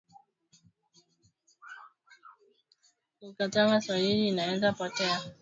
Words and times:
Mukatanga 3.21 3.81
swahili 3.81 4.27
inaanza 4.27 4.71
potea 4.73 5.21